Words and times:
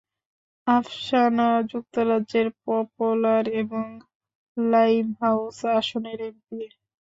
আপসানা 0.67 1.43
যুক্তরাজ্যের 1.71 2.47
পপলার 2.61 3.43
এবং 3.61 3.85
লাইমহাউস 4.57 5.57
আসনের 5.77 6.19
এমপি। 6.27 6.59